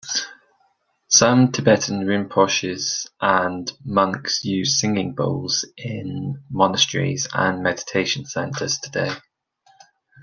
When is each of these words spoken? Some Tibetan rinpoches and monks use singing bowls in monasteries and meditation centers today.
Some 1.09 1.51
Tibetan 1.51 1.99
rinpoches 2.07 3.05
and 3.21 3.71
monks 3.85 4.43
use 4.43 4.79
singing 4.81 5.13
bowls 5.13 5.63
in 5.77 6.43
monasteries 6.49 7.27
and 7.31 7.61
meditation 7.61 8.25
centers 8.25 8.79
today. 8.79 9.11